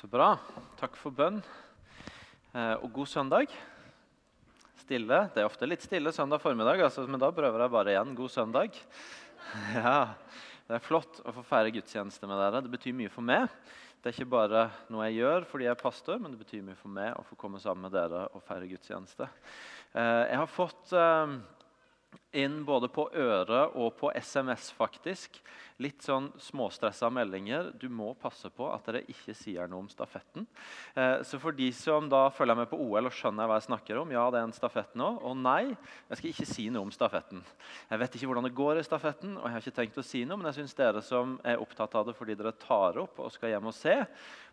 [0.00, 0.30] Så bra.
[0.80, 1.42] Takk for bønn.
[2.56, 3.50] Eh, og god søndag.
[4.80, 5.18] Stille.
[5.34, 8.14] Det er ofte litt stille søndag formiddag, altså, men da prøver jeg bare igjen.
[8.16, 8.78] God søndag.
[9.76, 10.14] Ja,
[10.64, 12.62] Det er flott å få feire gudstjeneste med dere.
[12.64, 13.52] Det betyr mye for meg.
[14.00, 16.80] Det er ikke bare noe jeg gjør fordi jeg er pastor, men det betyr mye
[16.80, 19.28] for meg å få komme sammen med dere og feire gudstjeneste.
[19.92, 21.36] Eh, jeg har fått eh,
[22.36, 25.40] inn både på øret og på SMS, faktisk.
[25.80, 27.70] Litt sånn småstressa meldinger.
[27.80, 30.46] Du må passe på at dere ikke sier noe om stafetten.
[30.94, 34.02] Eh, så for de som da følger med på OL og skjønner hva jeg snakker
[34.02, 35.08] om, ja, det er en stafett nå.
[35.26, 35.72] Og nei,
[36.10, 37.42] jeg skal ikke si noe om stafetten.
[37.90, 40.22] Jeg vet ikke hvordan det går i stafetten, og jeg har ikke tenkt å si
[40.26, 43.32] noe, men jeg syns dere som er opptatt av det fordi dere tar opp og
[43.34, 43.96] skal hjem og se,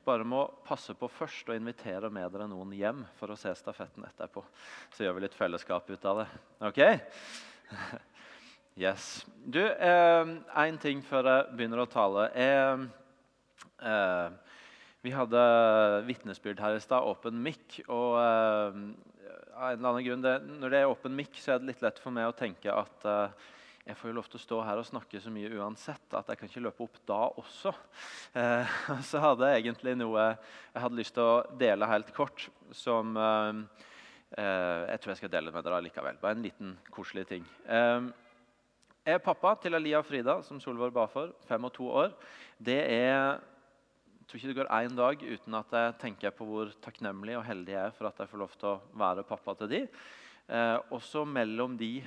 [0.08, 4.08] bare må passe på først å invitere med dere noen hjem for å se stafetten
[4.08, 4.46] etterpå.
[4.96, 6.28] Så gjør vi litt fellesskap ut av det.
[6.70, 6.82] Ok?
[8.78, 9.26] Yes.
[9.42, 12.28] Du, én eh, ting før jeg begynner å tale.
[12.38, 12.84] Eh,
[13.90, 14.60] eh,
[15.02, 15.42] vi hadde
[16.06, 17.80] vitnesbyrd her i stad, åpen mic.
[17.88, 18.78] Og eh,
[19.58, 21.82] av en eller annen grunn, det, når det er åpen mic, så er det litt
[21.88, 23.50] lett for meg å tenke at eh,
[23.88, 26.38] jeg får jo lov til å stå her og snakke så mye uansett at jeg
[26.38, 27.74] kan ikke løpe opp da også.
[28.38, 32.46] Eh, så hadde jeg egentlig noe jeg hadde lyst til å dele helt kort,
[32.78, 33.97] som eh, Eh,
[34.36, 36.18] jeg tror jeg skal dele med dere likevel.
[36.22, 37.46] Bare en liten koselig ting.
[37.64, 38.08] Eh,
[39.08, 41.32] jeg er pappa til Alia og Frida, som Solvor ba for.
[41.48, 42.12] Fem og to år.
[42.60, 43.40] Det er
[44.28, 47.46] jeg tror ikke det går én dag uten at jeg tenker på hvor takknemlig og
[47.48, 49.80] heldig jeg er for at jeg får lov til å være pappa til de.
[50.52, 52.02] Eh, også mellom de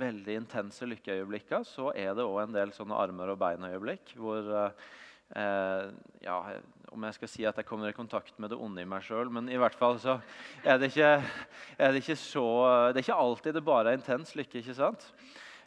[0.00, 5.84] veldig intense lykkeøyeblikkene så er det òg en del sånne armer og bein-øyeblikk hvor eh,
[6.24, 6.38] ja,
[6.94, 9.30] om jeg skal si at jeg kommer i kontakt med det onde i meg sjøl.
[9.34, 10.18] Men i hvert fall så
[10.62, 11.10] er det ikke,
[11.78, 12.46] er det ikke så
[12.94, 14.62] Det er ikke alltid det bare er intens lykke.
[14.62, 15.08] ikke sant?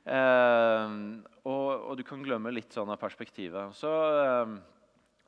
[0.07, 0.95] Eh,
[1.43, 3.75] og, og, du kan glemme litt sånn av perspektivet.
[3.75, 3.91] Så
[4.23, 4.55] eh,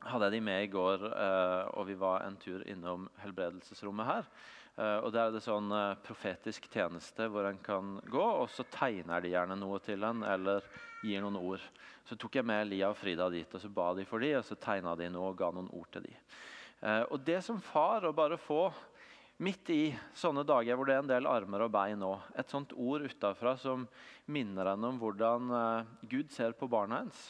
[0.08, 4.30] hadde jeg de med i går, eh, og vi var en tur innom helbredelsesrommet her.
[4.80, 8.64] Eh, og Der er det sånn eh, profetisk tjeneste hvor en kan gå, og så
[8.72, 10.64] tegner de gjerne noe til en, eller
[11.02, 11.64] gir noen ord.
[12.06, 14.46] Så tok jeg med Lia og Frida dit, og så ba de for dem, og
[14.46, 16.16] så tegna de noe og ga noen ord til dem.
[16.80, 18.68] Eh, og det som far å bare få
[19.40, 19.82] midt i
[20.16, 23.54] sånne dager hvor det er en del armer og bein òg, et sånt ord utafra
[23.60, 23.86] som
[24.28, 27.22] minner henne om hvordan eh, Gud ser på barna hennes.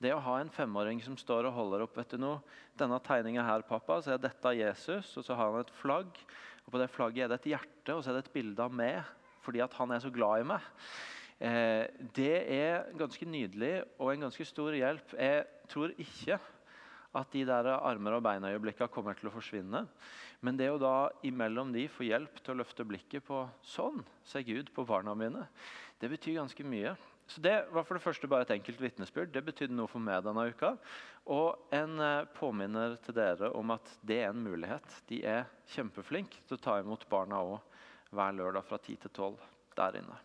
[0.00, 2.40] Det å ha en femåring som står og holder opp vet du noe,
[2.76, 6.18] denne tegninga her, pappa, så er dette Jesus, og så har han et flagg.
[6.66, 8.72] og På det flagget er det et hjerte, og så er det et bilde av
[8.72, 9.00] meg
[9.46, 10.64] fordi at han er så glad i meg.
[11.36, 11.84] Eh,
[12.16, 15.16] det er ganske nydelig og en ganske stor hjelp.
[15.20, 16.38] Jeg tror ikke
[17.16, 19.84] at de der armer og beina-øyeblikkene kommer til å forsvinne.
[20.44, 24.44] Men det å da imellom de få hjelp til å løfte blikket på sånn ser
[24.48, 25.46] Gud på barna mine,
[26.00, 26.94] det betyr ganske mye.
[27.26, 29.32] Så Det var for det første bare et enkelt vitnesbyrd.
[29.34, 30.76] Det betydde noe for meg denne uka.
[31.26, 35.02] Og en eh, påminner til dere om at det er en mulighet.
[35.10, 37.58] De er kjempeflinke til å ta imot barna òg
[38.14, 39.42] hver lørdag fra 10 til 12
[39.76, 40.20] der inne.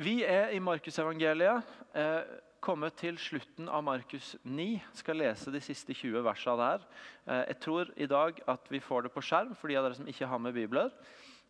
[0.00, 1.66] Vi er i Markusevangeliet.
[1.92, 2.22] Eh,
[2.64, 4.80] kommet til slutten av Markus 9.
[4.96, 6.86] Skal lese de siste 20 versene der.
[7.26, 10.00] Eh, jeg tror i dag at vi får det på skjerm for de av dere
[10.00, 10.88] som ikke har med bibler.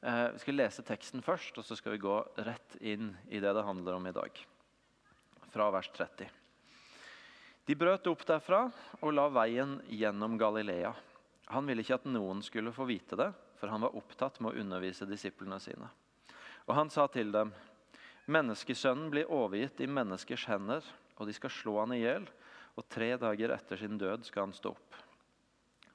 [0.02, 3.54] Eh, vi skal lese teksten først, og så skal vi gå rett inn i det
[3.54, 4.44] det handler om i dag.
[5.54, 6.26] Fra vers 30.
[7.70, 8.64] De brøt opp derfra
[8.98, 10.90] og la veien gjennom Galilea.
[11.54, 13.30] Han ville ikke at noen skulle få vite det,
[13.60, 15.94] for han var opptatt med å undervise disiplene sine.
[16.66, 17.54] Og han sa til dem:"
[18.32, 20.84] Menneskesønnen blir overgitt i menneskers hender,
[21.18, 22.24] og de skal slå han i hjel.
[22.78, 24.96] Og tre dager etter sin død skal han stå opp.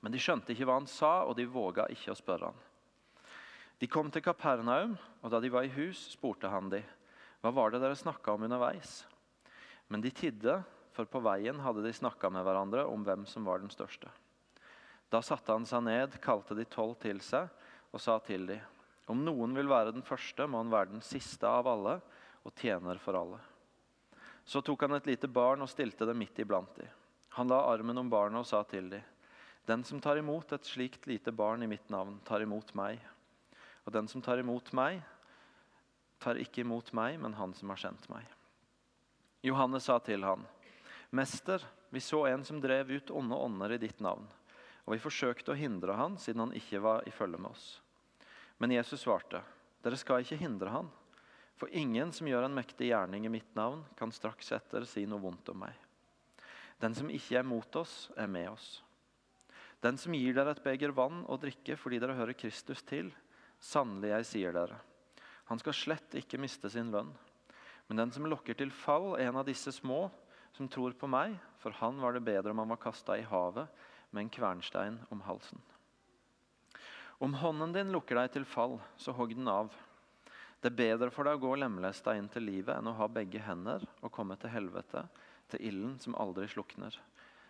[0.04, 2.60] Men de skjønte ikke hva han sa, og de våga ikke å spørre han.
[3.82, 6.84] De kom til Kapernaum, og da de var i hus, spurte han de,
[7.42, 9.00] hva var det dere snakka om underveis.
[9.90, 10.60] Men de tidde,
[10.94, 14.10] for på veien hadde de snakka med hverandre om hvem som var den største.
[15.14, 17.50] Da satte han seg ned, kalte de tolv til seg
[17.94, 18.62] og sa til dem,
[19.08, 22.00] om noen vil være den første, må han være den siste av alle
[22.48, 23.42] og tjener for alle.
[24.48, 26.88] Så tok han et lite barn og stilte det midt iblant dem.
[27.36, 29.04] Han la armen om barnet og sa til dem,
[29.68, 33.02] Den som tar imot et slikt lite barn i mitt navn, tar imot meg.
[33.84, 35.02] Og den som tar imot meg,
[36.24, 38.24] tar ikke imot meg, men han som har sendt meg.
[39.44, 40.46] Johannes sa til han,
[41.12, 41.60] Mester,
[41.90, 44.24] vi så en som drev ut onde ånder i ditt navn,
[44.86, 47.68] og vi forsøkte å hindre han siden han ikke var i følge med oss.
[48.58, 49.44] Men Jesus svarte,
[49.84, 50.90] dere skal ikke hindre han,
[51.58, 55.22] for ingen som gjør en mektig gjerning i mitt navn, kan straks etter si noe
[55.22, 55.74] vondt om meg.
[56.78, 58.68] Den som ikke er mot oss, er med oss.
[59.82, 63.10] Den som gir dere et beger vann å drikke fordi dere hører Kristus til,
[63.58, 64.78] sannelig, jeg sier dere,
[65.48, 67.14] han skal slett ikke miste sin lønn.
[67.88, 70.10] Men den som lokker til fall, en av disse små,
[70.52, 73.70] som tror på meg, for han var det bedre om han var kasta i havet
[74.12, 75.62] med en kvernstein om halsen.
[77.24, 79.72] Om hånden din lukker deg til fall, så hogg den av.
[80.62, 83.42] Det er bedre for deg å gå lemlesta inn til livet enn å ha begge
[83.46, 85.04] hender og komme til helvete,
[85.52, 86.98] til ilden som aldri slukner.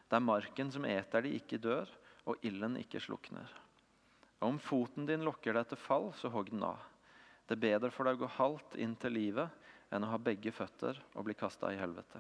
[0.08, 1.90] Det er marken som eter de, ikke dør,
[2.28, 3.48] og ilden ikke slukner.
[4.44, 6.84] Om foten din lokker deg til fall, så hogg den av.
[7.48, 10.52] Det er bedre for deg å gå halvt inn til livet enn å ha begge
[10.52, 12.20] føtter og bli kasta i helvete.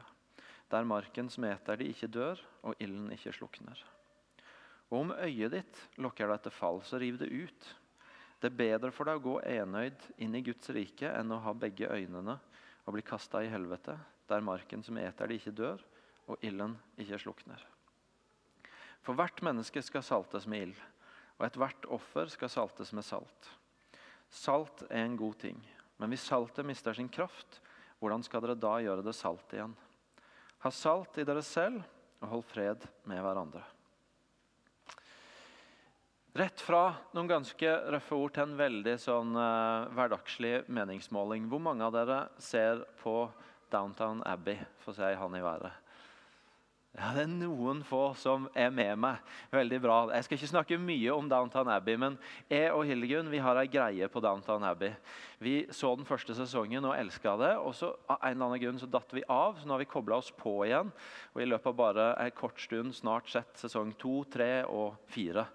[0.72, 3.80] Der marken som eter de, ikke dør, og ilden ikke slukner.
[4.88, 7.70] Og om øyet ditt lokker deg til fall, så riv det ut.
[8.38, 11.54] Det er bedre for deg å gå enøyd inn i Guds rike enn å ha
[11.58, 12.38] begge øynene
[12.86, 13.98] og bli kasta i helvete,
[14.30, 15.82] der marken som eter det, ikke dør,
[16.28, 17.64] og ilden ikke slukner.
[19.04, 20.80] For hvert menneske skal saltes med ild,
[21.38, 23.50] og ethvert offer skal saltes med salt.
[24.30, 25.60] Salt er en god ting,
[25.98, 27.62] men hvis saltet mister sin kraft,
[28.00, 29.74] hvordan skal dere da gjøre det salt igjen?
[30.62, 31.82] Ha salt i dere selv,
[32.22, 33.64] og hold fred med hverandre.
[36.38, 41.48] Rett fra noen ganske røffe ord til en veldig sånn uh, hverdagslig meningsmåling.
[41.50, 43.24] Hvor mange av dere ser på
[43.74, 45.87] Downtown Abbey, for å si han i været?
[46.98, 49.20] Ja, Det er noen få som er med meg.
[49.54, 49.98] Veldig bra.
[50.16, 52.16] Jeg skal ikke snakke mye om Downtown Abbey, men
[52.50, 54.96] jeg og Hildegunn vi har ei greie på Downtown Abbey.
[55.38, 57.52] Vi så den første sesongen og elska det.
[57.62, 59.90] og så Av en eller annen grunn så datt vi av, så nå har vi
[59.94, 60.90] kobla oss på igjen.
[61.36, 65.46] Og i løpet av bare en kort stund snart sett sesong to, tre og fire.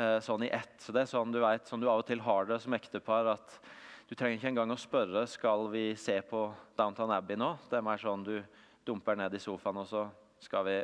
[0.00, 0.80] Eh, sånn i ett.
[0.80, 3.34] Så det er sånn du vet, sånn du av og til har det som ektepar.
[3.36, 3.60] at
[4.08, 7.58] du trenger ikke engang å spørre skal vi se på Downtown Abbey nå.
[7.68, 8.40] Det er mer sånn du
[8.86, 10.08] dumper ned i sofaen og så
[10.40, 10.76] skal vi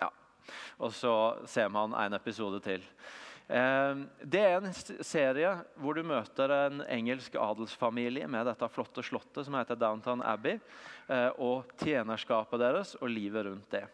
[0.00, 0.10] Ja.
[0.78, 2.84] Og så ser man en episode til.
[3.48, 4.72] Eh, det er en
[5.04, 10.58] serie hvor du møter en engelsk adelsfamilie med dette flotte slottet som heter Downtown Abbey,
[11.08, 13.86] eh, og tjenerskapet deres og livet rundt det.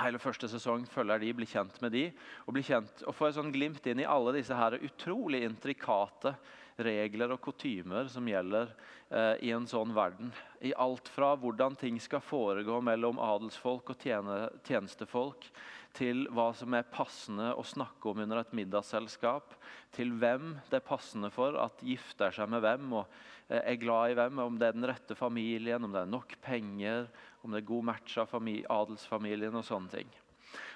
[0.00, 2.06] Hele første sesong følger de, blir kjent med de,
[2.46, 6.32] og, blir kjent, og får et sånn glimt inn i alle disse her utrolig intrikate
[6.80, 8.70] regler og kutymer som gjelder
[9.10, 10.32] eh, i en sånn verden.
[10.64, 15.48] I alt fra hvordan ting skal foregå mellom adelsfolk og tjene, tjenestefolk,
[15.92, 19.52] til hva som er passende å snakke om under et middagsselskap,
[19.92, 23.04] til hvem det er passende for at gifter seg med hvem og
[23.48, 26.38] eh, er glad i hvem, om det er den rette familien, om det er nok
[26.44, 27.10] penger,
[27.42, 30.18] om det er god match av adelsfamilien og sånne ting.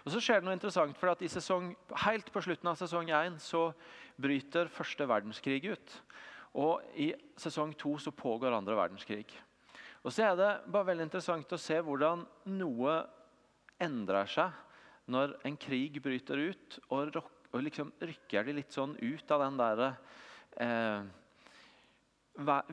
[0.07, 1.73] Og så skjer det noe interessant, for at i sesong,
[2.05, 3.69] Helt på slutten av sesong 1 så
[4.21, 5.97] bryter første verdenskrig ut.
[6.57, 9.29] Og i sesong to så pågår andre verdenskrig.
[10.07, 12.23] Og så er det bare veldig interessant å se hvordan
[12.55, 12.97] noe
[13.83, 14.63] endrer seg
[15.13, 17.19] når en krig bryter ut, og,
[17.53, 19.83] og liksom rykker de litt sånn ut av den der
[20.63, 21.05] eh,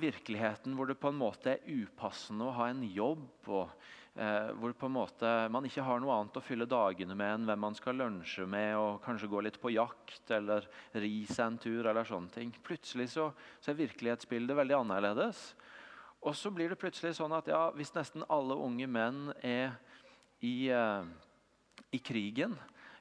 [0.01, 3.28] virkeligheten hvor det på en måte er upassende å ha en jobb.
[3.48, 3.69] og
[4.13, 7.63] hvor på en måte man ikke har noe annet å fylle dagene med enn hvem
[7.65, 11.88] man skal lunsje med, og kanskje gå litt på jakt eller ri seg en tur.
[11.89, 12.51] eller sånne ting.
[12.62, 15.42] Plutselig så, så, er virkelighetsbildet veldig annerledes.
[16.21, 19.74] Og så blir det plutselig sånn at ja, hvis nesten alle unge menn er
[20.45, 21.09] i, eh,
[21.92, 22.54] i krigen,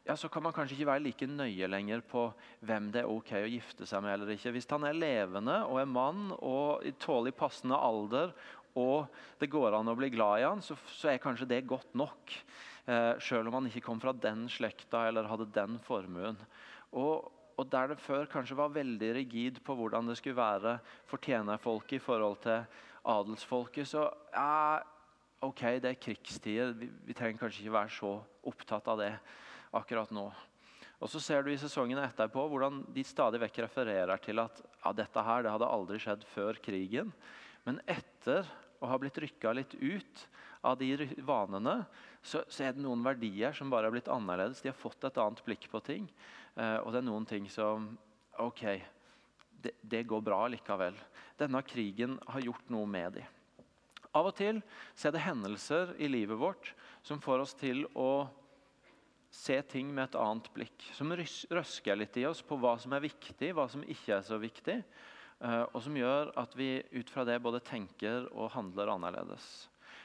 [0.02, 2.24] ja, så kan man kanskje ikke være like nøye lenger på
[2.66, 4.16] hvem det er ok å gifte seg med.
[4.16, 4.50] eller ikke.
[4.56, 8.34] Hvis han er levende og er mann og i tålelig passende alder
[8.78, 9.10] og
[9.40, 12.36] det går an å bli glad i han, så, så er kanskje det godt nok.
[12.88, 16.38] Eh, selv om han ikke kom fra den slekta eller hadde den formuen.
[16.90, 21.22] Og, og, der det før kanskje var veldig rigid på hvordan det skulle være for
[21.22, 22.64] tjenerfolket i forhold til
[23.12, 24.80] adelsfolket, så ja,
[25.42, 26.72] ok, det er krigstider.
[26.78, 28.16] Vi, vi trenger kanskje ikke være så
[28.50, 29.12] opptatt av det
[29.76, 30.26] akkurat nå.
[31.02, 34.92] Og så ser du i sesongene etterpå hvordan de stadig vekk refererer til at ja,
[34.94, 37.10] dette her, det hadde aldri skjedd før krigen.
[37.66, 38.46] Men etter
[38.82, 40.24] å har blitt rykka litt ut
[40.66, 40.94] av de
[41.26, 41.82] vanene,
[42.22, 44.62] så, så, er det noen verdier som bare har blitt annerledes.
[44.62, 46.08] De har fått et annet blikk på ting.
[46.54, 47.92] Eh, og det er noen ting som
[48.42, 48.62] OK,
[49.62, 50.98] det, det, går bra likevel.
[51.38, 53.38] Denne krigen har gjort noe med dem.
[54.12, 54.60] Av og til
[54.92, 56.74] så er det hendelser i livet vårt
[57.06, 58.26] som får oss til å
[59.32, 60.84] se ting med et annet blikk.
[60.92, 64.36] Som røsker litt i oss på hva som er viktig, hva som ikke er så
[64.42, 64.82] viktig.
[65.42, 69.46] Eh, og som gjør at vi ut fra det både tenker og handler annerledes.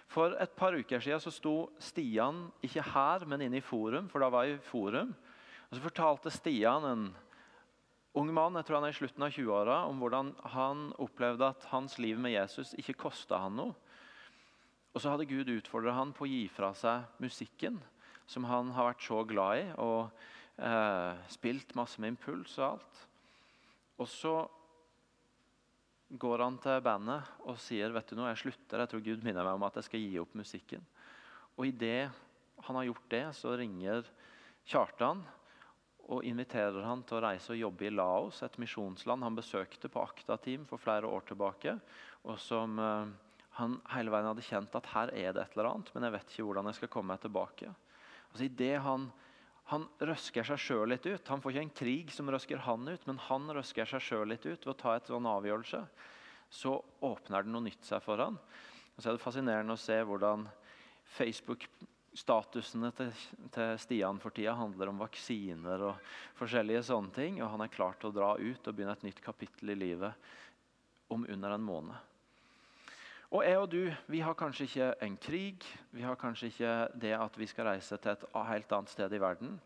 [0.09, 4.07] For et par uker siden så sto Stian ikke her, men inne i Forum.
[4.09, 5.13] for da var jeg i Forum.
[5.69, 7.15] Og Så fortalte Stian, en
[8.15, 11.67] ung mann jeg tror han er i slutten av 20-åra, om hvordan han opplevde at
[11.69, 13.75] hans liv med Jesus ikke kosta han noe.
[14.95, 17.77] Og så hadde Gud utfordra han på å gi fra seg musikken,
[18.25, 20.09] som han har vært så glad i, og
[20.57, 23.03] eh, spilt masse med impuls og alt.
[24.01, 24.33] Og så
[26.09, 28.83] går han til bandet og sier vet du noe, jeg slutter.
[28.83, 30.85] Jeg tror Gud minner meg om at jeg skal gi opp musikken.
[31.57, 32.07] Og Idet
[32.65, 34.07] han har gjort det, så ringer
[34.67, 35.21] Kjartan
[36.07, 40.03] og inviterer han til å reise og jobbe i Laos, et misjonsland han besøkte på
[40.03, 41.77] Akta-team for flere år tilbake.
[42.23, 43.07] og som eh,
[43.57, 46.33] han hele veien hadde kjent at her er det et eller annet, men jeg vet
[46.33, 47.71] ikke hvordan jeg skal komme meg tilbake.
[48.29, 49.07] Altså i det han,
[49.67, 51.27] han røsker seg sjøl litt ut.
[51.27, 54.45] Han får ikke en krig som røsker han ut, men han røsker seg sjøl litt
[54.45, 55.81] ut ved å ta et sånn avgjørelse.
[56.47, 58.39] Så åpner det noe nytt seg for han.
[58.95, 60.47] Og så er det fascinerende å se hvordan
[61.17, 63.11] Facebook-statusene til,
[63.51, 67.41] til, Stian for tida handler om vaksiner og forskjellige sånne ting.
[67.43, 70.31] Og han er klar til å dra ut og begynne et nytt kapittel i livet
[71.11, 72.15] om under en måned.
[73.27, 77.11] Og jeg og du vi har kanskje ikke en krig, vi har kanskje ikke det
[77.17, 79.57] at vi skal reise til et helt annet sted i verden.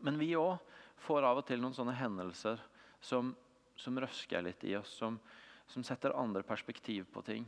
[0.00, 0.56] Men vi òg
[1.04, 2.60] får av og til noen sånne hendelser
[3.04, 3.34] som,
[3.76, 4.94] som røsker litt i oss.
[4.96, 5.20] Som,
[5.68, 7.44] som, setter andre perspektiv på ting.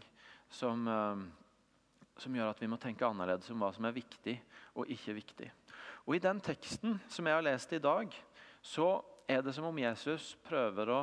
[0.52, 1.17] Som, uh,
[2.21, 4.37] som gjør at vi må tenke annerledes om hva som er viktig
[4.76, 5.50] og ikke viktig.
[6.05, 8.12] Og I den teksten som jeg har lest i dag,
[8.61, 11.02] så er det som om Jesus prøver å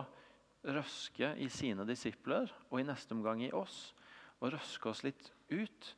[0.66, 3.96] røske i sine disipler og i neste omgang i oss
[4.42, 5.92] og røske oss litt ut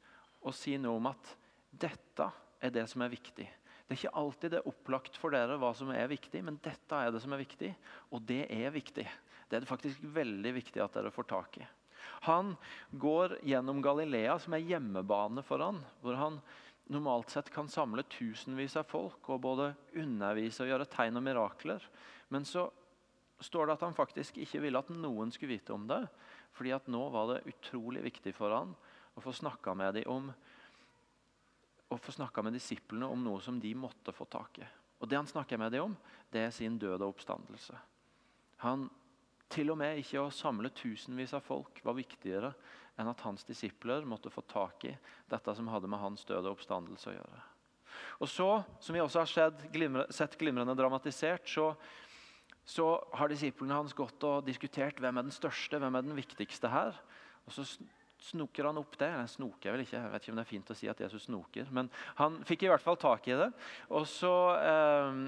[0.46, 1.32] og si noe om at
[1.72, 2.27] dette
[2.63, 3.48] er det som er viktig.
[3.88, 7.00] Det er ikke alltid det er opplagt for dere hva som er viktig, men dette
[7.00, 7.72] er det som er viktig,
[8.12, 9.06] og det er viktig.
[9.48, 11.67] Det er det faktisk veldig viktig at dere får tak i.
[12.27, 12.56] Han
[12.91, 16.41] går gjennom Galilea, som er hjemmebane for han, hvor han
[16.91, 21.88] normalt sett kan samle tusenvis av folk og både undervise og gjøre tegn og mirakler.
[22.32, 22.67] Men så
[23.44, 26.01] står det at han faktisk ikke ville at noen skulle vite om det.
[26.58, 28.74] Fordi at nå var det utrolig viktig for han
[29.18, 30.32] å få snakka med dem om
[31.88, 34.68] å få snakka med disiplene om noe som de måtte få tak i.
[34.98, 35.98] Og Det han snakker med dem om,
[36.34, 37.78] det er sin død og oppstandelse.
[38.66, 38.88] Han,
[39.48, 42.52] til og med ikke å samle tusenvis av folk var viktigere
[42.98, 44.96] enn at hans disipler måtte få tak i
[45.30, 47.44] dette som hadde med hans død og oppstandelse å gjøre.
[48.22, 48.50] Og så,
[48.82, 51.72] som vi også har sett, glimre, sett glimrende dramatisert, så
[52.68, 56.68] så har disiplene hans gått og diskutert hvem er den største, hvem er den viktigste
[56.72, 56.98] her.
[57.48, 57.64] Og så
[58.28, 59.08] snoker han opp det.
[59.14, 61.28] Jeg snoker vel ikke, jeg vet ikke om det er fint å si at Jesus
[61.30, 61.70] snoker.
[61.72, 61.88] Men
[62.20, 63.48] han fikk i hvert fall tak i det.
[63.96, 65.22] Og så, eh,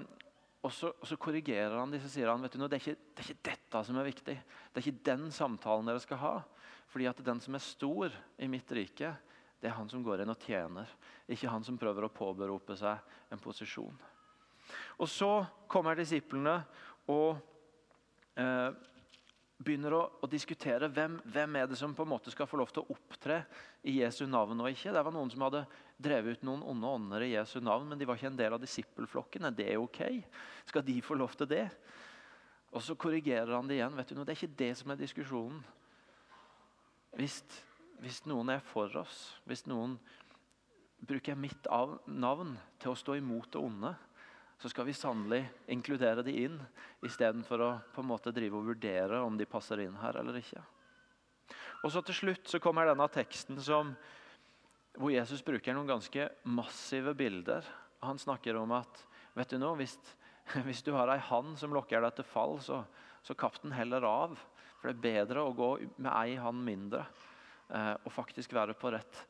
[0.59, 3.11] og så, og så korrigerer han de, så sier han vet du, det, er ikke,
[3.15, 4.35] det er ikke dette som er viktig.
[4.35, 6.35] Det er ikke den samtalen dere skal ha.
[6.89, 9.15] Fordi at den som er stor i mitt rike,
[9.59, 10.91] det er han som går inn og tjener.
[11.29, 13.95] Ikke han som prøver å påberope seg en posisjon.
[14.99, 15.29] Og Så
[15.69, 16.59] kommer disiplene
[17.09, 17.39] og
[18.39, 18.69] eh,
[19.59, 22.71] begynner å, å diskutere hvem, hvem, er det som på en måte skal få lov
[22.71, 23.41] til å opptre
[23.83, 24.93] i Jesu navn og ikke.
[24.95, 25.65] Det var noen som hadde
[25.99, 28.61] drevet ut noen onde ånder i Jesu navn, men de var ikke en del av
[28.63, 29.49] disippelflokken.
[29.49, 30.03] Er det ok?
[30.69, 31.65] Skal de få lov til det?
[32.69, 33.97] Og så korrigerer han det igjen.
[33.97, 34.27] vet du noe?
[34.27, 35.59] Det er ikke det som er diskusjonen.
[37.17, 37.41] Hvis,
[37.99, 39.97] hvis noen er for oss, hvis noen
[40.99, 41.67] bruker mitt
[42.05, 43.95] navn til å stå imot det onde,
[44.59, 46.57] så skal vi sannelig inkludere de inn,
[47.05, 50.61] istedenfor å på en måte drive og vurdere om de passer inn her eller ikke.
[51.83, 53.93] Og så Til slutt så kommer denne teksten som,
[54.99, 57.63] hvor Jesus bruker noen ganske massive bilder.
[58.03, 59.05] Han snakker om at
[59.37, 59.95] vet du nå, hvis,
[60.67, 62.83] hvis du har ei hand som lokker deg til fall, så,
[63.23, 64.35] så kapp den heller av.
[64.81, 67.05] For det er bedre å gå med ei hand mindre
[67.71, 69.23] eh, og faktisk være på rett,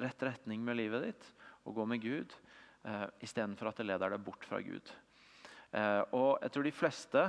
[0.00, 1.32] rett retning med livet ditt
[1.66, 2.32] og gå med Gud
[2.86, 4.92] eh, istedenfor at det leder deg bort fra Gud.
[5.72, 7.24] Eh, og jeg tror de fleste,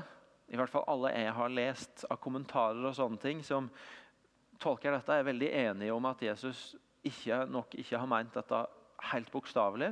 [0.48, 3.70] i hvert fall alle jeg har lest av kommentarer og sånne ting, som
[4.62, 6.72] tolker dette, er veldig enige om at Jesus
[7.06, 8.64] ikke, nok ikke har meint dette
[9.12, 9.92] helt bokstavelig.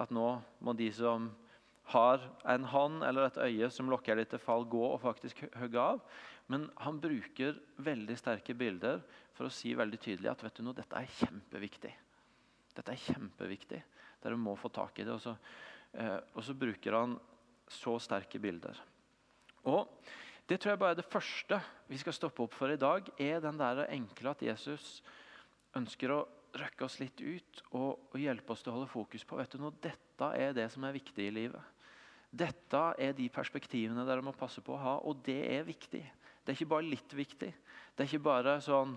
[0.00, 0.32] At nå
[0.64, 1.28] må de som
[1.90, 5.80] har en hånd eller et øye som lokker dem til fall, gå og faktisk hogge
[5.82, 6.02] av.
[6.50, 9.02] Men han bruker veldig sterke bilder
[9.36, 11.92] for å si veldig tydelig at vet du noe, dette er kjempeviktig.
[12.76, 13.80] Dette er kjempeviktig.
[14.22, 15.14] Dere må få tak i det.
[15.14, 15.36] Og så,
[15.94, 17.18] eh, og så bruker han
[17.70, 18.80] så sterke bilder.
[19.64, 19.86] Og
[20.50, 23.06] Det tror jeg bare er det første vi skal stoppe opp for i dag.
[23.20, 25.00] er den der enkle at Jesus
[25.76, 26.26] ønsker å
[26.58, 29.60] røkke oss litt ut og, og hjelpe oss til å holde fokus på vet du
[29.62, 31.62] noe, dette er det som er viktig i livet.
[32.30, 36.02] Dette er de perspektivene dere må passe på å ha, og det er viktig.
[36.02, 37.50] Det er ikke bare litt viktig.
[37.94, 38.96] Det er ikke bare sånn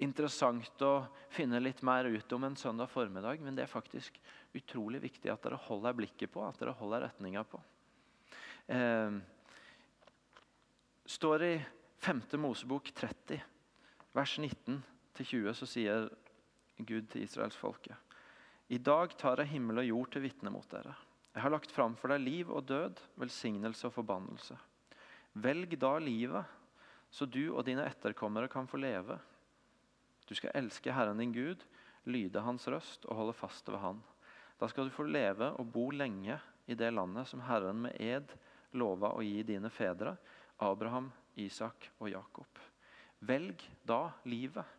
[0.00, 0.92] interessant å
[1.32, 4.16] finne litt mer ut om en søndag formiddag, men det er faktisk
[4.56, 7.60] utrolig viktig at dere holder blikket på, at dere holder retninga på.
[8.72, 9.18] Eh,
[11.04, 11.54] står i
[12.00, 12.22] 5.
[12.40, 13.42] Mosebok 30,
[14.16, 16.08] vers 19-20, så sier
[16.80, 17.96] Gud til israelsfolket.
[18.70, 20.94] I dag tar jeg himmel og jord til vitne mot dere.
[21.34, 24.56] Jeg har lagt fram for deg liv og død, velsignelse og forbannelse.
[25.42, 26.56] Velg da livet,
[27.10, 29.18] så du og dine etterkommere kan få leve
[30.30, 31.64] du skal elske Herren din Gud,
[32.06, 33.98] lyde Hans røst og holde fast ved Han.
[34.60, 36.36] Da skal du få leve og bo lenge
[36.70, 38.30] i det landet som Herren med ed
[38.78, 40.14] lova å gi dine fedre,
[40.62, 42.60] Abraham, Isak og Jakob.
[43.26, 44.78] Velg da livet.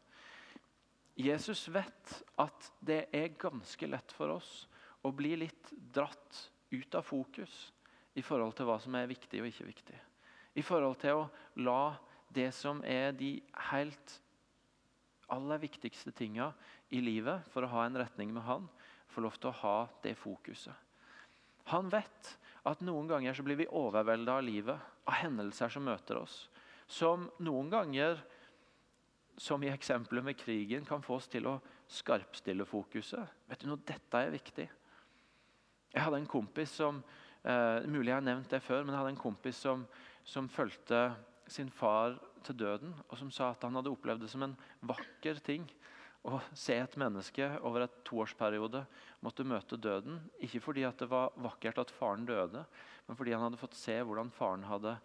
[1.20, 4.54] Jesus vet at det er ganske lett for oss
[5.04, 7.74] å bli litt dratt ut av fokus
[8.16, 10.00] i forhold til hva som er viktig og ikke viktig.
[10.56, 11.30] I forhold til å
[11.60, 11.98] la
[12.32, 13.36] det som er de
[13.72, 14.22] helt
[15.32, 16.52] aller viktigste tinga
[16.90, 18.68] i livet for å ha en retning med Han,
[19.12, 20.76] få lov til å ha det fokuset.
[21.72, 22.36] Han vet
[22.68, 26.46] at noen ganger så blir vi overvelda av livet, av hendelser som møter oss.
[26.88, 28.20] Som noen ganger,
[29.38, 31.58] som i eksempelet med krigen, kan få oss til å
[31.92, 33.42] skarpstille fokuset.
[33.50, 34.68] Vet du noe, dette er viktig.
[35.92, 37.02] Jeg hadde en kompis som
[37.44, 39.84] eh, Mulig jeg har nevnt det før, men jeg hadde en kompis som,
[40.24, 41.10] som fulgte
[41.52, 44.58] sin far til døden, og som sa at han hadde opplevd det som en
[44.88, 45.68] vakker ting
[46.28, 48.84] å se et menneske over et toårsperiode
[49.26, 50.20] måtte møte døden.
[50.44, 52.64] Ikke fordi det var vakkert at faren døde,
[53.08, 54.98] men fordi han hadde fått se hvordan faren hadde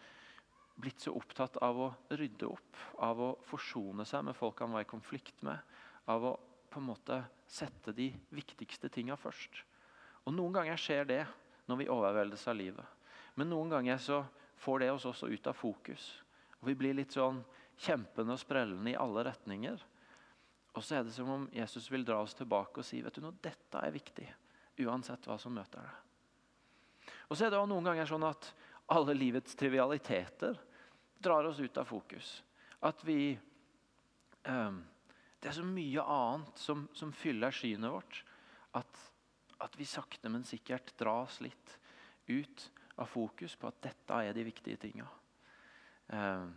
[0.77, 4.85] blitt så opptatt av å rydde opp, av å forsone seg med folk han var
[4.85, 5.57] i konflikt med.
[6.13, 6.35] Av å
[6.69, 9.63] på en måte sette de viktigste tinga først.
[10.27, 11.23] Og Noen ganger skjer det
[11.71, 12.85] når vi overveldes av livet.
[13.37, 14.21] Men noen ganger så
[14.61, 16.05] får det oss også ut av fokus.
[16.61, 17.43] Og Vi blir litt sånn
[17.77, 19.83] kjempende og sprellende i alle retninger.
[20.77, 23.25] Og så er det som om Jesus vil dra oss tilbake og si vet du
[23.25, 24.27] noe, dette er viktig.
[24.85, 27.15] Uansett hva som møter deg.
[27.29, 28.51] Og så er det også noen ganger sånn at
[28.93, 30.59] alle livets trivialiteter
[31.19, 32.43] drar oss ut av fokus.
[32.85, 33.39] At vi
[34.45, 34.85] um,
[35.41, 38.23] Det er så mye annet som, som fyller synet vårt.
[38.75, 39.03] At,
[39.63, 41.77] at, vi sakte, men sikkert dras litt
[42.27, 45.07] ut av fokus på at dette er de viktige tinga.
[46.13, 46.55] Um,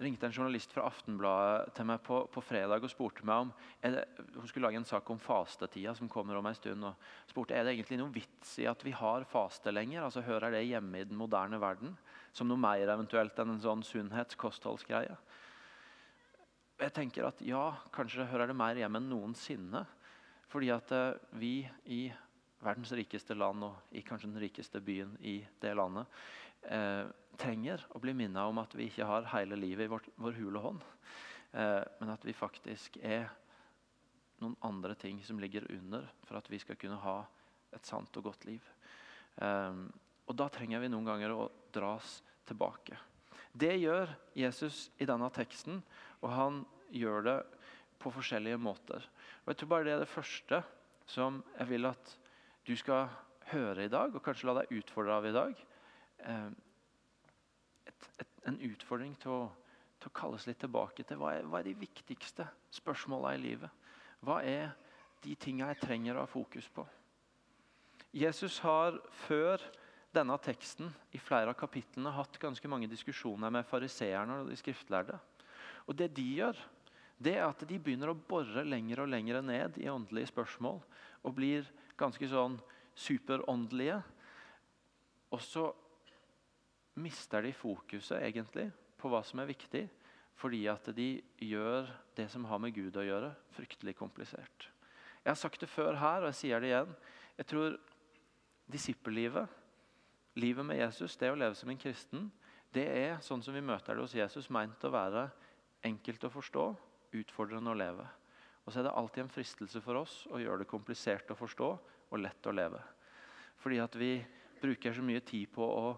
[0.00, 4.04] ringte en journalist fra Aftenbladet til meg på, på fredag og spurte meg om det,
[4.34, 6.84] Hun skulle lage en sak om fastetida som kommer om en stund.
[6.84, 10.04] og spurte er det egentlig noen vits i at vi har faste lenger.
[10.04, 11.96] altså Hører det hjemme i den moderne verden?
[12.32, 15.16] Som noe mer eventuelt enn en sånn sunnhets-kostholdsgreie?
[16.76, 19.86] Jeg tenker at ja, kanskje hører det mer hjemme enn noensinne.
[20.52, 21.54] Fordi at eh, vi
[21.88, 22.02] i
[22.60, 26.08] verdens rikeste land og i kanskje den rikeste byen i det landet
[26.70, 27.04] eh,
[27.38, 30.62] trenger å bli minnet om at vi ikke har hele livet i vår, vår hule
[30.62, 30.84] hånd.
[31.52, 33.28] Eh, men at vi faktisk er
[34.42, 37.18] noen andre ting som ligger under for at vi skal kunne ha
[37.76, 38.64] et sant og godt liv.
[39.40, 39.82] Eh,
[40.26, 42.98] og da trenger vi noen ganger å dras tilbake.
[43.56, 45.80] Det gjør Jesus i denne teksten,
[46.20, 47.36] og han gjør det
[48.02, 49.06] på forskjellige måter.
[49.44, 50.62] Og jeg tror bare Det er det første
[51.06, 52.16] som jeg vil at
[52.66, 53.08] du skal
[53.52, 55.66] høre i dag, og kanskje la deg utfordre av i dag.
[56.18, 56.50] Eh,
[57.96, 59.40] et, et, en utfordring til å,
[60.00, 62.46] til å, kalles litt tilbake til hva er, hva er de viktigste
[62.78, 63.88] spørsmåla i livet.
[64.24, 64.70] Hva er
[65.24, 66.86] de tinga jeg trenger å ha fokus på?
[68.16, 69.62] Jesus har før
[70.16, 75.18] denne teksten i flere av kapitlene hatt ganske mange diskusjoner med fariseerne og de skriftlærde.
[75.86, 76.56] Og det de gjør,
[77.18, 80.80] det er at de begynner å bore lenger og lenger ned i åndelige spørsmål
[81.24, 82.58] og blir ganske sånn
[82.96, 84.00] superåndelige.
[85.32, 85.70] Og så
[86.96, 89.84] mister de fokuset egentlig på hva som er viktig,
[90.36, 91.08] fordi at de
[91.40, 94.68] gjør det som har med Gud å gjøre, fryktelig komplisert.
[95.24, 96.92] Jeg har sagt det før her, og jeg sier det igjen.
[97.38, 97.78] Jeg tror
[98.70, 99.48] disippellivet,
[100.36, 102.28] livet med Jesus, det å leve som en kristen,
[102.74, 105.28] det er sånn som vi møter det hos Jesus, meint å være
[105.86, 106.66] enkelt å forstå,
[107.16, 108.04] utfordrende å leve.
[108.66, 111.68] Og så er det alltid en fristelse for oss å gjøre det komplisert å forstå
[112.10, 112.82] og lett å leve.
[113.62, 114.10] Fordi at vi
[114.60, 115.94] bruker så mye tid på å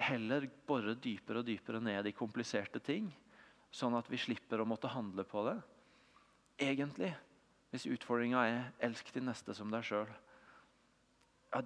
[0.00, 3.10] heller bore dypere og dypere ned i kompliserte ting,
[3.70, 5.56] sånn at vi slipper å måtte handle på det.
[6.60, 7.12] Egentlig,
[7.70, 10.14] hvis utfordringa er 'elsk din neste som deg sjøl',
[11.54, 11.60] ja,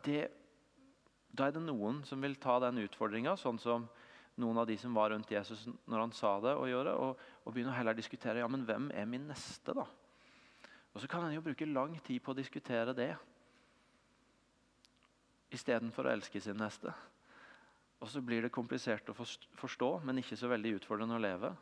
[1.35, 3.89] da er det noen som vil ta den utfordringa, sånn som
[4.37, 7.55] noen av de som var rundt Jesus når han sa det, og gjøre, og, og
[7.55, 9.75] begynne å heller diskutere ja, men hvem er min neste.
[9.75, 9.87] da?
[10.95, 13.15] Og Så kan en jo bruke lang tid på å diskutere det
[15.55, 16.95] istedenfor å elske sin neste.
[18.03, 21.53] Og så blir det komplisert å forstå, men ikke så veldig utfordrende å leve.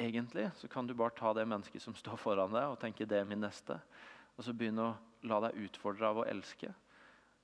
[0.00, 3.20] Egentlig så kan du bare ta det mennesket som står foran deg, og tenke det
[3.20, 3.76] er min neste.
[4.36, 6.72] Og så begynne å la deg utfordre av å elske.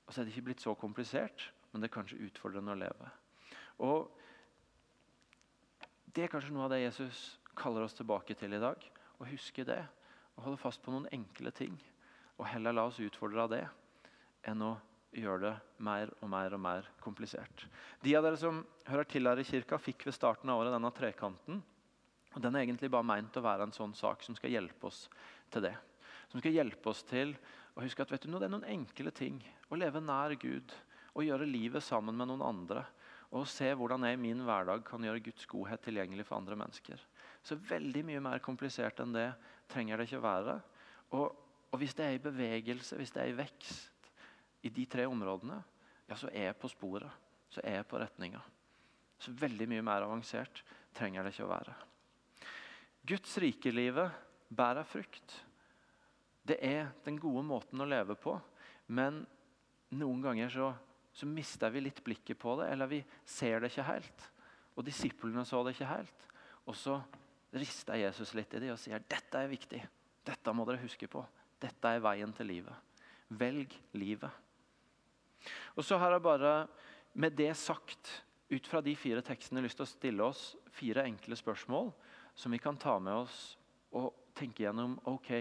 [0.07, 3.11] Og så er det ikke blitt så komplisert, men det er kanskje utfordrende å leve.
[3.85, 4.13] Og
[6.17, 7.19] Det er kanskje noe av det Jesus
[7.53, 8.81] kaller oss tilbake til i dag.
[9.21, 9.83] Å huske det.
[10.33, 11.75] Å holde fast på noen enkle ting.
[12.39, 13.67] Og heller la oss utfordre av det
[14.49, 14.71] enn å
[15.15, 15.53] gjør det
[15.85, 17.67] mer og mer og mer komplisert.
[18.03, 20.93] De av dere som hører til her i kirka, fikk ved starten av året denne
[20.95, 21.63] trekanten.
[22.35, 25.07] og Den er egentlig bare meint å være en sånn sak som skal hjelpe oss
[25.53, 25.75] til det.
[26.33, 27.37] Som skal hjelpe oss til
[27.77, 29.41] å huske at vet du, det er noen enkle ting.
[29.71, 30.73] Å leve nær Gud,
[31.17, 32.85] å gjøre livet sammen med noen andre.
[33.35, 37.01] Og se hvordan jeg i min hverdag kan gjøre Guds godhet tilgjengelig for andre mennesker.
[37.43, 39.31] Så veldig mye mer komplisert enn det
[39.73, 40.57] trenger det ikke å være.
[41.17, 41.27] Og,
[41.73, 43.96] og hvis det er i bevegelse, hvis det er i vekst
[44.63, 45.59] i de tre områdene,
[46.07, 47.25] ja, så er jeg på sporet.
[47.51, 48.41] Så er jeg på retninga.
[49.19, 50.63] Så veldig mye mer avansert
[50.97, 51.75] trenger det ikke å være.
[53.07, 54.13] Guds rikelivet
[54.49, 55.37] bærer frukt.
[56.47, 58.35] Det er den gode måten å leve på.
[58.95, 59.23] Men
[59.95, 60.71] noen ganger så,
[61.15, 64.27] så mister vi litt blikket på det, eller vi ser det ikke helt.
[64.77, 66.27] Og disiplene så det ikke helt.
[66.67, 66.99] Og så
[67.57, 69.81] rister Jesus litt i det og sier dette er viktig.
[70.27, 71.23] Dette må dere huske på.
[71.63, 72.99] Dette er veien til livet.
[73.39, 74.46] Velg livet.
[75.77, 76.55] Og så har jeg bare
[77.17, 80.43] med det sagt, ut fra de fire tekstene, lyst til å stille oss
[80.77, 81.91] fire enkle spørsmål
[82.37, 83.57] som vi kan ta med oss
[83.97, 85.33] og tenke gjennom ok,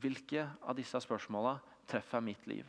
[0.00, 1.58] hvilke av disse spørsmåla
[1.90, 2.66] treffer mitt liv.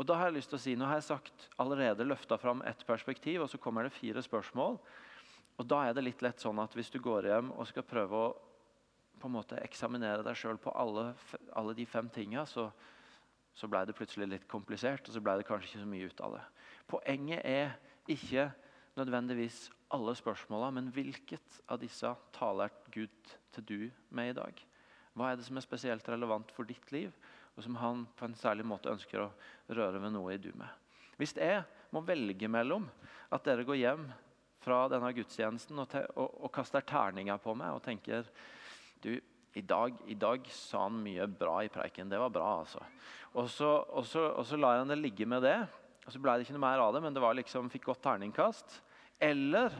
[0.00, 2.62] Og da har jeg lyst til å si, Nå har jeg sagt, allerede løfta fram
[2.66, 4.78] ett perspektiv, og så kommer det fire spørsmål.
[5.60, 8.16] Og Da er det litt lett sånn at hvis du går hjem og skal prøve
[8.16, 8.32] å
[9.22, 11.12] på en måte eksaminere deg sjøl på alle,
[11.54, 12.64] alle, de fem tinga, så,
[13.54, 16.24] så ble det plutselig litt komplisert, og så ble det kanskje ikke så mye ut
[16.24, 16.42] av det.
[16.90, 17.74] Poenget er
[18.10, 18.48] ikke
[18.98, 24.64] nødvendigvis alle spørsmåla, men hvilket av disse taler Gud til du med i dag?
[25.12, 27.12] Hva er det som er spesielt relevant for ditt liv,
[27.52, 29.32] og som han på en særlig måte ønsker å
[29.76, 30.68] røre ved noe i du med?
[31.20, 31.60] Hvis jeg
[31.92, 32.88] må velge mellom
[33.32, 34.06] at dere går hjem
[34.62, 38.24] fra denne gudstjenesten og, og, og kaster terninger på meg og tenker
[39.02, 39.16] du,
[39.54, 42.08] i dag, i dag, sa han mye bra i preiken.
[42.08, 42.80] Det var bra, altså.
[43.36, 45.58] Og så, og så, og så lar han det ligge med det.
[46.06, 48.02] og Så ble det ikke noe mer av det, men det var liksom, fikk godt
[48.06, 48.78] terningkast.
[49.22, 49.74] Eller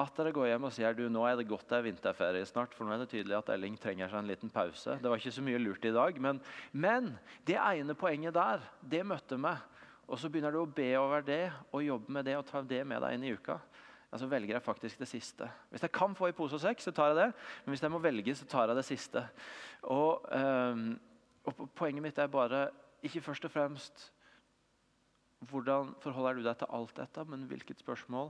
[0.00, 2.72] at dere går hjem og sier du, nå er det godt det er vinterferie snart.
[2.76, 4.96] For nå er det tydelig at Elling trenger seg en liten pause.
[5.02, 6.20] Det var ikke så mye lurt i dag.
[6.22, 6.40] Men,
[6.72, 7.12] men
[7.48, 9.60] det ene poenget der, det møtte meg.
[10.10, 12.80] Og så begynner du å be over det og jobbe med det og ta det
[12.88, 13.60] med deg inn i uka
[14.10, 15.46] ja, så velger jeg faktisk det siste.
[15.70, 17.28] Hvis jeg kan få i pose og sekk, så tar jeg det.
[17.64, 19.22] Men hvis jeg må velge, så tar jeg det siste.
[19.82, 20.88] Og, um,
[21.46, 22.68] og Poenget mitt er bare
[23.06, 24.10] ikke først og fremst
[25.48, 28.28] hvordan forholder du deg til alt dette, men hvilket spørsmål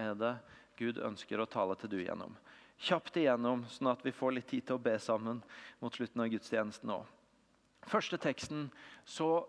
[0.00, 0.32] er det
[0.78, 2.34] Gud ønsker å tale til du gjennom.
[2.78, 5.42] Kjapt igjennom, sånn at vi får litt tid til å be sammen
[5.82, 7.06] mot slutten av gudstjenesten òg.
[7.86, 8.68] Første teksten
[9.06, 9.46] så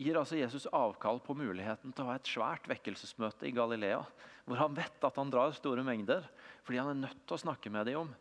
[0.00, 4.00] gir altså Jesus avkall på muligheten til å ha et svært vekkelsesmøte i Galilea,
[4.48, 6.24] hvor han vet at han drar store mengder,
[6.64, 8.14] fordi han er nødt til å snakke med dem om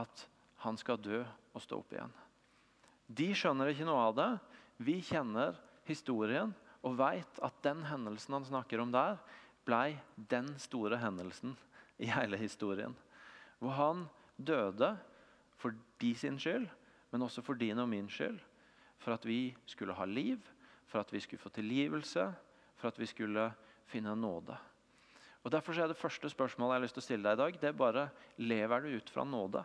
[0.00, 0.24] at
[0.64, 2.14] han skal dø og stå opp igjen.
[3.10, 4.30] De skjønner ikke noe av det.
[4.80, 6.54] Vi kjenner historien
[6.86, 9.18] og vet at den hendelsen han snakker om der,
[9.68, 9.98] ble
[10.30, 11.52] den store hendelsen
[12.00, 12.94] i hele historien.
[13.60, 14.06] Hvor han
[14.40, 14.94] døde
[15.60, 16.64] for de sin skyld,
[17.12, 18.38] men også for din og min skyld.
[19.00, 20.40] For at vi skulle ha liv,
[20.90, 22.26] for at vi skulle få tilgivelse,
[22.76, 23.46] for at vi skulle
[23.90, 24.56] finne nåde.
[25.40, 27.60] Og Derfor er det første spørsmålet jeg har lyst til å stille deg i dag,
[27.60, 28.08] det er bare
[28.42, 29.62] lever du ut fra nåde.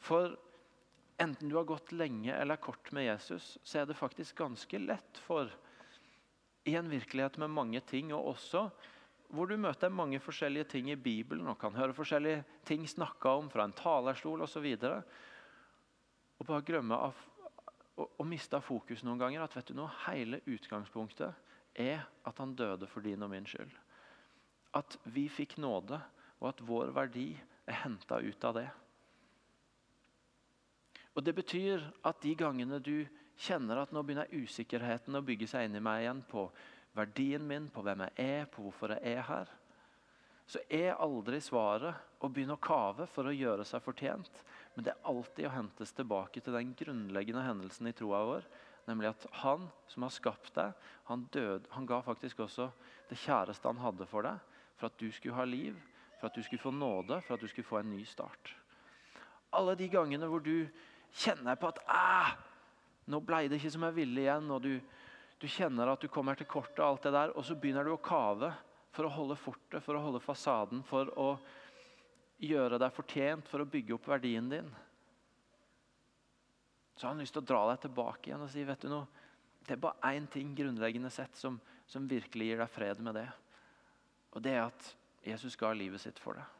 [0.00, 0.36] For
[1.20, 5.20] enten du har gått lenge eller kort med Jesus, så er det faktisk ganske lett
[5.26, 5.50] for
[6.64, 8.68] i en virkelighet med mange ting, og også
[9.30, 13.50] hvor du møter mange forskjellige ting i Bibelen og kan høre forskjellige ting snakka om
[13.52, 14.66] fra en talerstol osv.
[16.40, 17.20] Og bare glemme av
[18.06, 19.44] og mista fokus noen ganger.
[19.44, 21.34] At vet du noe, hele utgangspunktet
[21.78, 23.72] er at han døde for din og min skyld.
[24.76, 25.98] At vi fikk nåde,
[26.40, 27.32] og at vår verdi
[27.68, 28.68] er henta ut av det.
[31.14, 33.06] Og Det betyr at de gangene du
[33.40, 36.46] kjenner at nå begynner usikkerheten å bygge seg inn i meg igjen på
[36.96, 39.50] verdien min, på hvem jeg er, på hvorfor jeg er her,
[40.50, 44.42] så er aldri svaret å begynne å kave for å gjøre seg fortjent.
[44.80, 48.46] Men det er alltid å hentes tilbake til den grunnleggende hendelsen i troa vår.
[48.86, 52.70] Nemlig at han som har skapt deg, han, døde, han ga faktisk også
[53.10, 54.40] det kjæreste han hadde for deg,
[54.80, 55.76] for at du skulle ha liv,
[56.16, 58.54] for at du skulle få nåde, for at du skulle få en ny start.
[59.52, 60.64] Alle de gangene hvor du
[61.12, 62.32] kjenner på at ah,
[63.12, 64.78] nå blei det ikke som jeg ville igjen, og du,
[65.44, 67.98] du kjenner at du kommer til kort og alt det der, og så begynner du
[67.98, 68.54] å kave
[68.96, 71.34] for å holde fortet, for å holde fasaden, for å
[72.40, 74.68] gjøre deg fortjent for å bygge opp verdien din,
[76.96, 79.06] så har han lyst til å dra deg tilbake igjen og si vet du noe,
[79.64, 83.28] det er bare én ting grunnleggende sett som, som, virkelig gir deg fred med det.
[84.34, 84.88] Og det er at
[85.24, 86.56] Jesus ga livet sitt for deg.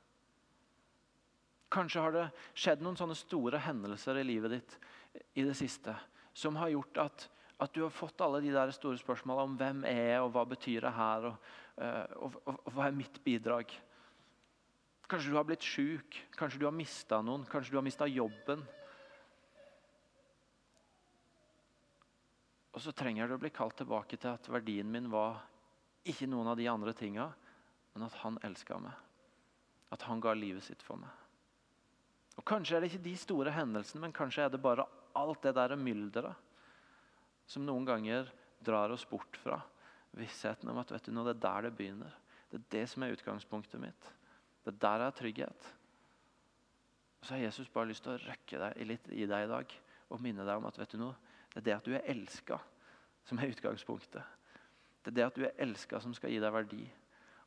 [1.73, 2.25] Kanskje har det
[2.59, 4.79] skjedd noen sånne store hendelser i livet ditt
[5.39, 5.95] i det siste
[6.37, 7.27] som har gjort at,
[7.61, 10.45] at du har fått alle de der store spørsmålene om hvem er jeg, og hva
[10.49, 13.75] betyr det her, og, eh, og, og, og hva er mitt bidrag?
[15.11, 18.63] Kanskje du har blitt sjuk, kanskje du har mista noen, kanskje du har mista jobben.
[22.71, 25.41] Og så trenger du å bli kalt tilbake til at verdien min var
[26.07, 27.27] ikke noen av de andre tinga,
[27.95, 28.95] men at han elska meg.
[29.91, 31.11] At han ga livet sitt for meg.
[32.39, 34.87] Og Kanskje er det ikke de store hendelsene, men kanskje er det bare
[35.19, 36.47] alt det der mylderet
[37.51, 38.31] som noen ganger
[38.63, 39.59] drar oss bort fra
[40.15, 42.15] vissheten om at vet du nå, det er der det begynner.
[42.51, 44.11] Det er det som er utgangspunktet mitt.
[44.71, 45.71] Er der er trygghet.
[47.23, 49.75] Så har Jesus bare lyst til å røkke deg litt i deg i dag
[50.11, 51.17] og minne deg om at vet du noe,
[51.51, 52.57] det er det at du er elska,
[53.27, 54.23] som er utgangspunktet.
[55.03, 56.85] Det er det at du er elska, som skal gi deg verdi.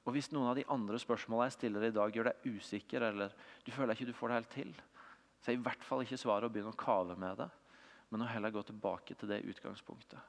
[0.04, 3.36] Og Hvis noen av de andre spørsmålene jeg stiller i dag, gjør deg usikker, eller
[3.64, 4.74] du føler ikke du får det helt til,
[5.40, 7.50] så er i hvert fall ikke svaret å begynne å kave med det,
[8.12, 10.20] men å heller gå tilbake til det utgangspunktet.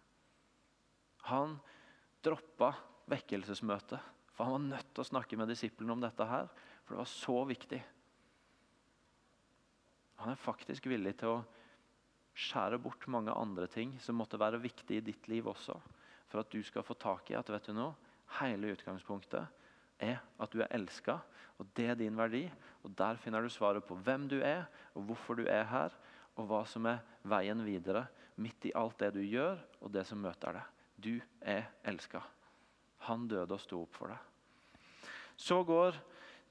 [1.30, 1.59] Han
[2.24, 2.72] droppa
[3.11, 3.98] vekkelsesmøtet,
[4.35, 6.48] for han var nødt til å snakke med disiplene om dette her,
[6.85, 7.81] for det var så viktig.
[10.23, 11.42] Han er faktisk villig til å
[12.35, 15.77] skjære bort mange andre ting som måtte være viktige i ditt liv også,
[16.29, 17.94] for at du skal få tak i at vet du noe,
[18.40, 19.62] hele utgangspunktet
[20.03, 21.18] er at du er elska,
[21.61, 22.44] og det er din verdi.
[22.83, 25.94] Og Der finner du svaret på hvem du er, og hvorfor du er her,
[26.37, 28.07] og hva som er veien videre
[28.42, 30.70] midt i alt det du gjør, og det som møter deg.
[30.97, 32.20] Du er elska.
[33.07, 34.18] Han døde og sto opp for deg.
[35.37, 35.97] Så går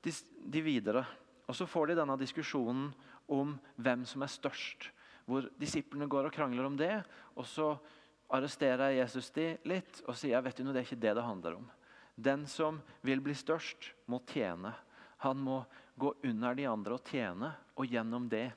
[0.03, 0.13] de,
[0.53, 1.05] de videre,
[1.47, 2.89] og så får de denne diskusjonen
[3.31, 4.89] om hvem som er størst.
[5.27, 7.03] Hvor disiplene går og krangler om det.
[7.35, 7.77] og så
[8.33, 11.59] arresterer Jesus de litt og sier vet du noe, det er ikke det det handler
[11.59, 11.67] om.
[12.15, 14.73] Den som vil bli størst, må tjene.
[15.25, 15.63] Han må
[15.95, 18.49] gå under de andre og tjene, og gjennom det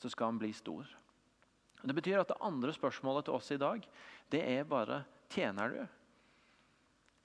[0.00, 0.86] så skal han bli stor.
[1.80, 3.86] Det betyr at det andre spørsmålet til oss i dag
[4.30, 5.80] det er bare tjener du?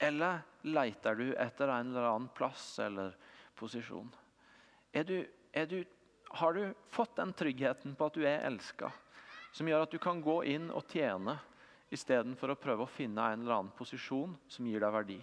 [0.06, 3.14] Eller leiter du etter en eller annen plass eller
[3.56, 4.08] posisjon?
[4.96, 5.18] Er du,
[5.52, 5.80] er du,
[6.40, 8.92] har du fått den tryggheten på at du er elska,
[9.52, 11.38] som gjør at du kan gå inn og tjene
[11.94, 15.18] istedenfor å prøve å finne en eller annen posisjon som gir deg verdi?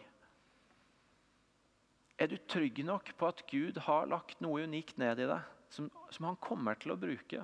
[2.22, 5.89] Er du trygg nok på at Gud har lagt noe unikt ned i deg, som,
[6.13, 7.41] som han kommer til å bruke?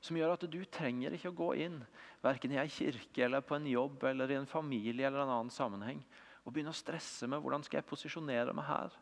[0.00, 1.76] Som gjør at du trenger ikke å gå inn
[2.24, 5.52] verken i ei kirke eller på en jobb eller i en familie eller en annen
[5.52, 6.00] sammenheng
[6.40, 8.96] og begynne å stresse med hvordan skal jeg posisjonere meg her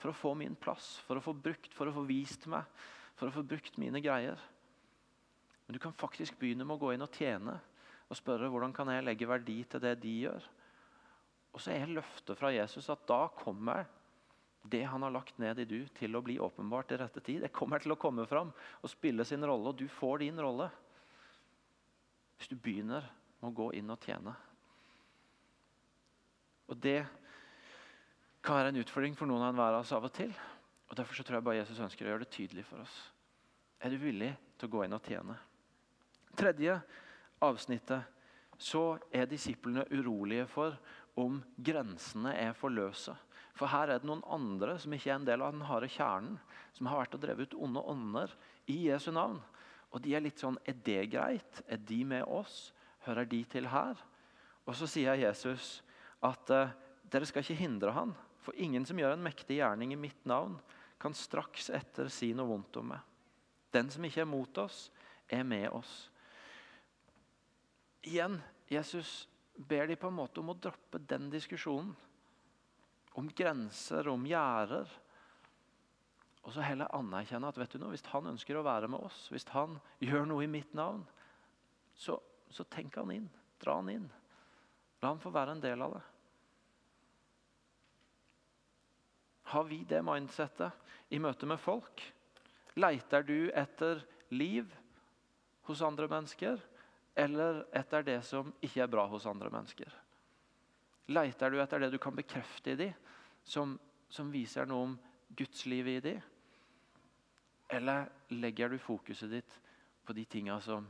[0.00, 2.64] for å få min plass, for å få brukt, for å få vist meg,
[3.18, 4.40] for å få brukt mine greier.
[5.66, 7.58] Men du kan faktisk begynne med å gå inn og tjene
[8.10, 10.46] og spørre hvordan kan jeg legge verdi til det de gjør.
[11.54, 13.86] Og så er løftet fra Jesus at da kommer
[14.70, 17.44] det han har lagt ned i du, til å bli åpenbart i rette tid.
[17.44, 20.68] Det kommer til å komme fram og spille sin rolle, og du får din rolle.
[22.36, 23.06] Hvis du begynner
[23.40, 24.34] med å gå inn og tjene.
[26.70, 27.00] Og Det
[28.44, 30.32] kan være en utfordring for noen av hver av oss av og til.
[30.90, 32.96] Og Derfor så tror jeg bare Jesus ønsker å gjøre det tydelig for oss.
[33.80, 35.36] Er du villig til å gå inn og tjene?
[36.36, 36.78] Tredje
[37.44, 38.18] avsnittet
[38.60, 40.76] så er disiplene urolige for
[41.20, 43.14] om grensene er for løse.
[43.56, 46.36] For her er det noen andre som ikke er en del av den harde kjernen,
[46.76, 48.34] som har vært og drevet ut onde ånder
[48.72, 49.40] i Jesu navn.
[49.90, 51.62] Og de er litt sånn Er det greit?
[51.66, 52.70] Er de med oss?
[53.04, 53.98] Hører de til her?
[54.68, 55.80] Og så sier Jesus
[56.22, 56.72] at uh,
[57.10, 60.56] dere skal ikke hindre han, for ingen som gjør en mektig gjerning i mitt navn,
[61.00, 63.04] kan straks etter si noe vondt om meg.
[63.72, 64.88] Den som ikke er mot oss,
[65.30, 66.10] er med oss.
[68.02, 71.92] Igjen, Jesus ber de på en måte om å droppe den diskusjonen.
[73.18, 74.90] Om grenser, om gjerder.
[76.46, 79.26] Og så heller anerkjenne at vet du noe, hvis han ønsker å være med oss,
[79.32, 81.02] hvis han gjør noe i mitt navn,
[81.94, 82.16] så,
[82.48, 83.28] så tenk han inn.
[83.60, 84.08] Dra han inn.
[85.02, 86.04] La han få være en del av det.
[89.50, 90.72] Har vi det mindsettet
[91.10, 92.02] i møte med folk?
[92.78, 94.70] Leiter du etter liv
[95.66, 96.60] hos andre mennesker?
[97.14, 99.90] eller etter det som ikke er bra hos andre mennesker?
[101.10, 102.94] Leiter du etter det du kan bekrefte i dem,
[103.42, 103.74] som,
[104.08, 104.94] som viser noe om
[105.36, 106.22] gudslivet i dem?
[107.70, 109.58] Eller legger du fokuset ditt
[110.06, 110.86] på de tinga som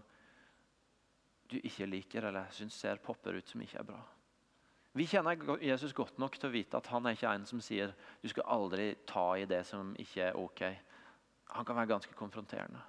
[1.50, 4.00] du ikke liker, eller syns ser popper ut som ikke er bra?
[4.92, 7.92] Vi kjenner Jesus godt nok til å vite at han er ikke en som sier
[8.22, 10.64] du skal aldri ta i det som ikke er ok.
[11.54, 12.80] Han kan være ganske konfronterende.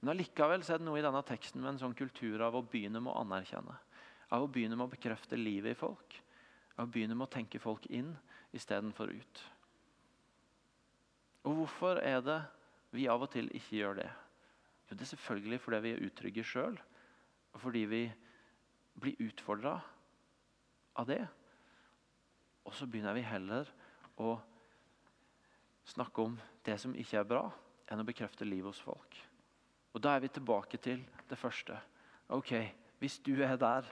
[0.00, 3.02] Men allikevel er det noe i denne teksten med en sånn kultur av å begynne
[3.02, 3.74] med å anerkjenne.
[4.30, 6.18] Av å begynne med å bekrefte livet i folk.
[6.76, 8.12] Av å begynne med å tenke folk inn
[8.54, 9.42] istedenfor ut.
[11.44, 12.38] Og hvorfor er det
[12.94, 14.10] vi av og til ikke gjør det?
[14.86, 16.78] Jo, det er selvfølgelig fordi vi er utrygge sjøl,
[17.54, 18.02] og fordi vi
[19.00, 19.78] blir utfordra
[20.96, 21.22] av det.
[22.64, 23.68] Og så begynner vi heller
[24.20, 24.36] å
[25.84, 27.44] snakke om det som ikke er bra,
[27.90, 29.18] enn å bekrefte livet hos folk.
[29.94, 31.78] Og Da er vi tilbake til det første.
[32.28, 33.84] Ok, Hvis du er der,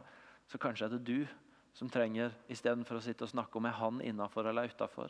[0.48, 1.26] Så kanskje er det du
[1.72, 5.08] som trenger, istedenfor å sitte og snakke om er han innafor eller utafor,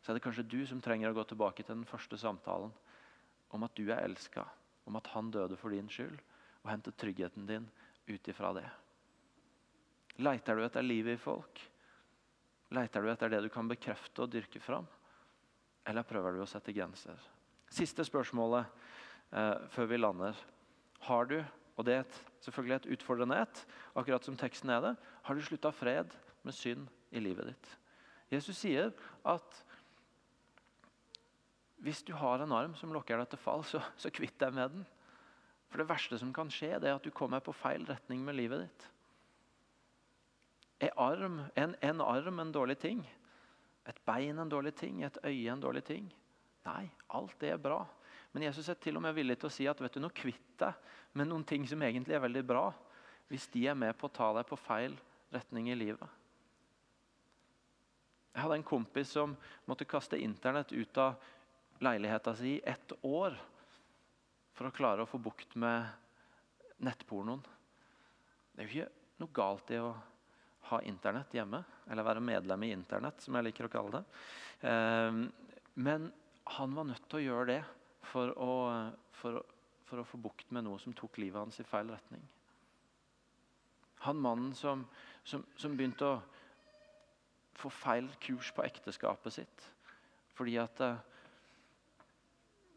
[0.00, 2.70] så er det kanskje du som trenger å gå tilbake til den første samtalen
[3.50, 4.44] om at du er elska,
[4.86, 6.18] om at han døde for din skyld,
[6.62, 7.70] og hente tryggheten din
[8.06, 8.68] ut ifra det.
[10.22, 11.62] Leiter du etter livet i folk?
[12.74, 14.86] Leiter du etter det du kan bekrefte og dyrke fram?
[15.88, 17.18] Eller prøver du å sette grenser?
[17.74, 18.68] Siste spørsmålet
[19.34, 20.38] eh, før vi lander.
[21.08, 21.38] Har du,
[21.74, 23.64] og det er et, selvfølgelig et utfordrende et,
[23.98, 24.94] akkurat som teksten er det,
[25.26, 26.14] har du slutta fred
[26.46, 27.72] med synd i livet ditt?
[28.32, 28.94] Jesus sier
[29.28, 29.60] at
[31.84, 34.72] hvis du har en arm som lokker deg til fall, så, så kvitt deg med
[34.72, 34.86] den.
[35.68, 38.38] For det verste som kan skje, det er at du kommer på feil retning med
[38.38, 38.86] livet ditt.
[40.82, 43.04] Er arm, en, en arm en dårlig ting?
[43.86, 45.02] Et bein en dårlig ting?
[45.04, 46.08] Et øye en dårlig ting?
[46.64, 47.82] Nei, alt det er bra.
[48.32, 50.56] Men Jesus er til og med villig til å si at vet du, nå kvitt
[50.58, 50.74] deg
[51.14, 52.66] med noen ting som egentlig er veldig bra,
[53.30, 54.96] hvis de er med på å ta deg på feil
[55.34, 56.20] retning i livet.
[58.34, 59.36] Jeg hadde en kompis som
[59.70, 61.14] måtte kaste Internett ut av
[61.84, 63.36] leiligheta si i ett år
[64.54, 65.86] for å klare å få bukt med
[66.82, 67.42] nettpornoen.
[68.54, 69.92] Det er jo ikke noe galt i å
[70.70, 74.04] ha Internett hjemme, eller være medlem i Internett, som jeg liker å kalle det.
[74.70, 75.24] Ehm,
[75.74, 76.10] men
[76.56, 77.60] han var nødt til å gjøre det
[78.10, 78.54] for å,
[79.18, 79.40] for,
[79.88, 82.22] for å få bukt med noe som tok livet hans i feil retning.
[84.04, 84.84] Han mannen som,
[85.24, 86.22] som, som begynte å
[87.56, 89.70] få feil kurs på ekteskapet sitt
[90.34, 90.88] fordi at det,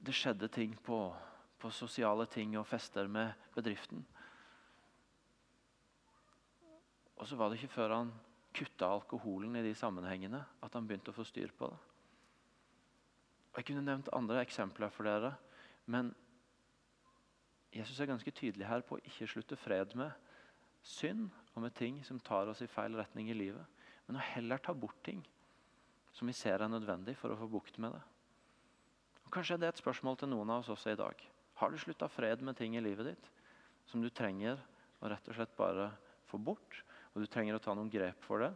[0.05, 0.99] det skjedde ting på,
[1.57, 4.03] på sosiale ting og fester med bedriften.
[7.17, 8.13] Og så var det ikke før han
[8.57, 11.79] kutta alkoholen i de sammenhengene, at han begynte å få styr på det.
[13.51, 15.33] Og Jeg kunne nevnt andre eksempler for dere,
[15.89, 16.11] men
[17.73, 20.13] Jesus er ganske tydelig her på å ikke slutte fred med
[20.87, 23.65] synd og med ting som tar oss i feil retning i livet,
[24.07, 25.23] men å heller ta bort ting
[26.15, 28.03] som vi ser er nødvendig for å få bukt med det.
[29.25, 31.19] Og Kanskje det er et spørsmål til noen av oss også i dag.
[31.59, 33.29] Har du slutta fred med ting i livet ditt
[33.89, 34.61] som du trenger
[35.01, 35.89] å rett og slett bare
[36.29, 36.81] få bort?
[37.17, 38.51] Og du trenger å ta noen grep for det,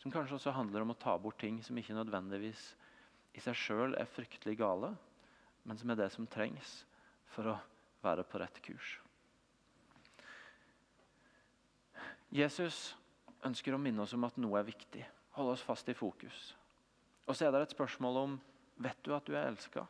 [0.00, 2.62] som kanskje også handler om å ta bort ting som ikke nødvendigvis
[3.36, 4.94] i seg sjøl er fryktelig gale,
[5.68, 6.70] men som er det som trengs
[7.34, 7.56] for å
[8.00, 8.94] være på rett kurs.
[12.32, 12.94] Jesus
[13.44, 15.04] ønsker å minne oss om at noe er viktig.
[15.36, 16.54] Holde oss fast i fokus.
[17.28, 18.38] Og så er det et spørsmål om
[18.80, 19.84] vet du at du er elska.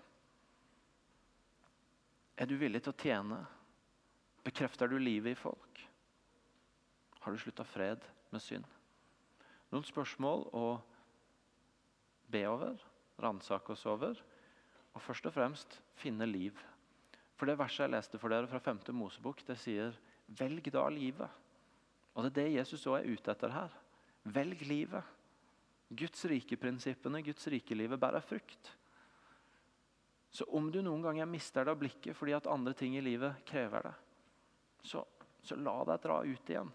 [2.35, 3.39] Er du villig til å tjene?
[4.43, 5.88] Bekrefter du livet i folk?
[7.21, 8.67] Har du slutta fred med synd?
[9.73, 10.67] Noen spørsmål å
[12.33, 12.79] be over,
[13.21, 14.19] ransake oss over,
[14.95, 16.57] og først og fremst finne liv.
[17.39, 18.81] For det verset jeg leste for dere fra 5.
[18.97, 19.95] Mosebok, det sier
[20.29, 21.31] 'velg da livet'.
[22.15, 23.71] Og Det er det Jesus òg er ute etter her.
[24.25, 25.05] Velg livet.
[25.89, 28.77] Guds rike-prinsippene, Guds rike-livet bærer frukt.
[30.31, 33.45] Så om du noen ganger mister det av blikket fordi at andre ting i livet
[33.49, 33.95] krever det,
[34.85, 35.05] så,
[35.43, 36.73] så la deg dra ut igjen,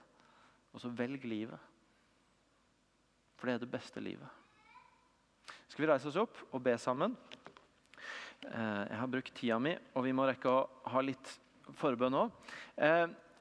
[0.74, 1.72] og så velg livet.
[3.38, 4.28] For det er det beste livet.
[5.68, 7.16] Skal vi reise oss opp og be sammen?
[8.44, 11.38] Eh, jeg har brukt tida mi, og vi må rekke å ha litt
[11.80, 12.48] forbønn òg.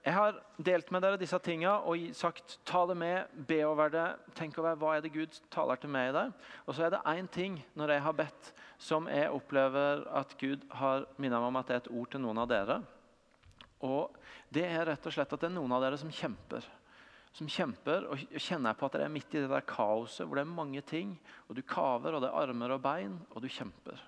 [0.03, 4.07] Jeg har delt med dere disse tingene og sagt ta det med, be over det.
[4.35, 6.25] Tenk over hva er det Gud taler til meg i det.
[6.67, 8.51] Og så er det én ting når jeg har bedt,
[8.83, 12.25] som jeg opplever at Gud har minnet meg om at det er et ord til
[12.25, 12.81] noen av dere.
[13.87, 14.19] Og
[14.53, 16.67] Det er rett og slett at det er noen av dere som kjemper.
[17.33, 20.37] Som kjemper og kjenner jeg på at det er midt i det der kaoset hvor
[20.37, 21.15] det er mange ting.
[21.49, 24.03] og Du kaver, og det er armer og bein, og du kjemper.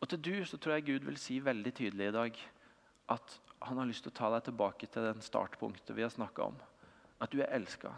[0.00, 2.42] Og til du så tror jeg Gud vil si veldig tydelig i dag
[3.10, 6.48] at han har lyst til å ta deg tilbake til den startpunktet vi har snakka
[6.48, 6.56] om.
[7.20, 7.92] At du er elska.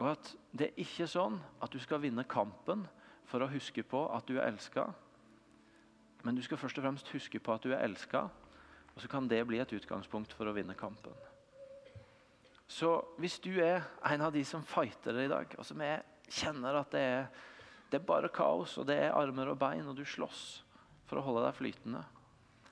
[0.00, 2.84] Og at det er ikke sånn at du skal vinne kampen
[3.30, 4.88] for å huske på at du er elska.
[6.24, 8.26] Men du skal først og fremst huske på at du er elska,
[8.90, 11.14] og så kan det bli et utgangspunkt for å vinne kampen.
[12.70, 16.78] Så hvis du er en av de som fighter i dag, og som er, kjenner
[16.78, 17.28] at det er,
[17.90, 20.62] det er bare kaos, og det er armer og bein, og du slåss
[21.10, 22.04] for å holde deg flytende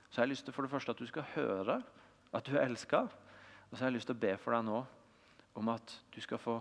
[0.09, 1.79] så jeg har lyst til for det første at du skal høre
[2.33, 3.03] at du er elska.
[3.69, 4.79] Og så har jeg lyst til å be for deg nå
[5.59, 6.55] om at du skal få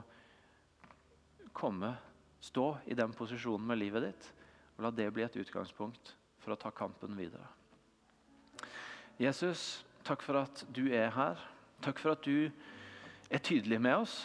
[1.57, 1.95] komme,
[2.45, 4.26] stå i den posisjonen med livet ditt,
[4.76, 6.12] og la det bli et utgangspunkt
[6.43, 7.49] for å ta kampen videre.
[9.18, 11.41] Jesus, takk for at du er her.
[11.82, 12.53] Takk for at du
[13.29, 14.18] er tydelig med oss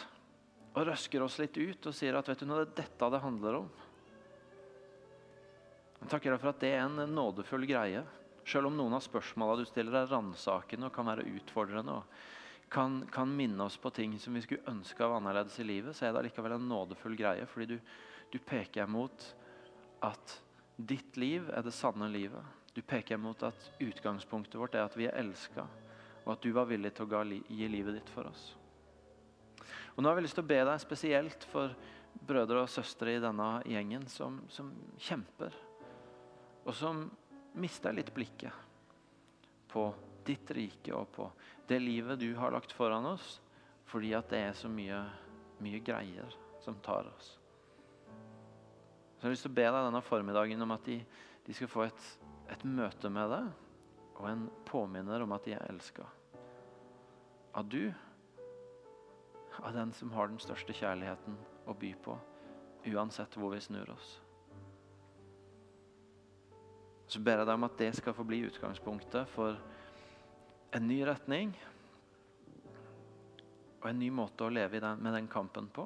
[0.74, 3.60] og røsker oss litt ut og sier at vet du, nå er dette det handler
[3.60, 3.66] om.
[6.00, 8.02] Jeg takker deg for at det er en nådefull greie.
[8.44, 12.16] Selv om noen av spørsmålene du stiller er ransakende og kan være utfordrende og
[12.74, 16.08] kan, kan, minne oss på ting som vi skulle ønske av annerledes i livet, så
[16.08, 17.46] er det likevel en nådefull greie.
[17.46, 17.94] Fordi du,
[18.34, 19.28] du peker mot
[20.04, 20.34] at
[20.76, 22.42] ditt liv er det sanne livet.
[22.74, 25.68] Du peker mot at utgangspunktet vårt er at vi er elska,
[26.24, 28.48] og at du var villig til å gi livet ditt for oss.
[29.94, 31.74] Og Nå har vi lyst til å be deg spesielt for
[32.26, 35.54] brødre og søstre i denne gjengen som, som kjemper,
[36.64, 37.04] og som
[37.60, 38.62] mister litt blikket
[39.70, 39.88] på
[40.24, 41.28] ditt rike og på
[41.68, 43.40] det livet du har lagt foran oss,
[43.90, 45.00] fordi at det er så mye,
[45.62, 47.34] mye greier som tar oss.
[48.04, 50.98] Så jeg har lyst til å be deg denne formiddagen om at de,
[51.46, 52.08] de skal få et,
[52.52, 53.52] et møte med deg
[54.14, 56.06] og en påminner om at de er elska.
[57.54, 57.92] Av du,
[59.62, 61.36] av den som har den største kjærligheten
[61.68, 62.16] å by på,
[62.90, 64.18] uansett hvor vi snur oss.
[67.06, 69.58] Så ber jeg deg om at det skal få bli utgangspunktet for
[70.74, 71.52] en ny retning
[73.84, 75.84] og en ny måte å leve den, med den kampen på.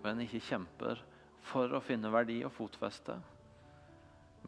[0.00, 1.02] Hvor en ikke kjemper
[1.46, 3.18] for å finne verdi og fotfeste,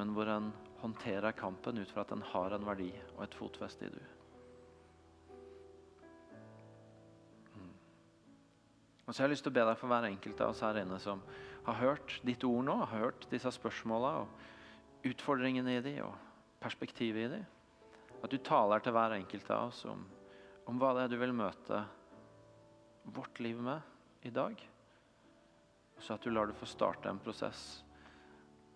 [0.01, 3.86] men hvor en håndterer kampen ut fra at en har en verdi og et fotfeste
[3.86, 4.18] i du.
[9.09, 10.79] Og så har jeg lyst til å be deg for hver enkelt av oss her
[10.83, 11.23] inne som
[11.65, 16.13] har hørt ditt ord nå, har hørt disse spørsmåla og utfordringene i de og
[16.61, 17.39] perspektivet i de.
[18.21, 20.03] At du taler til hver enkelt av oss om,
[20.69, 21.81] om hva det er du vil møte
[23.17, 24.61] vårt liv med i dag.
[26.05, 27.65] Så at du lar det få starte en prosess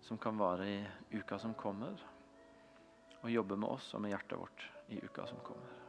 [0.01, 0.81] som kan vare i
[1.13, 2.01] uka som kommer.
[3.21, 5.82] Og jobbe med oss og med hjertet vårt i uka som kommer.